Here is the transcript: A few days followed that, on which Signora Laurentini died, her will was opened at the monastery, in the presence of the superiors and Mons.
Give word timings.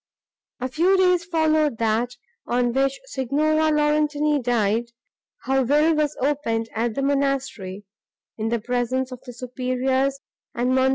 A 0.59 0.67
few 0.67 0.97
days 0.97 1.25
followed 1.25 1.77
that, 1.77 2.15
on 2.47 2.73
which 2.73 2.99
Signora 3.05 3.69
Laurentini 3.69 4.41
died, 4.41 4.85
her 5.43 5.63
will 5.63 5.93
was 5.93 6.17
opened 6.19 6.69
at 6.73 6.95
the 6.95 7.03
monastery, 7.03 7.83
in 8.35 8.49
the 8.49 8.57
presence 8.59 9.11
of 9.11 9.21
the 9.27 9.33
superiors 9.33 10.19
and 10.55 10.73
Mons. 10.73 10.89